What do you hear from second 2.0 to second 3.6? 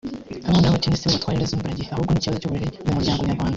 ni ikibazo cy’uburere mu muryango nyarwanda